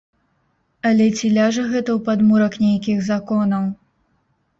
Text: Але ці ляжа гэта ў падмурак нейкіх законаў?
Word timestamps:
Але 0.91 1.05
ці 1.17 1.29
ляжа 1.35 1.65
гэта 1.73 1.89
ў 1.93 1.99
падмурак 2.07 2.57
нейкіх 2.63 2.97
законаў? 3.11 3.63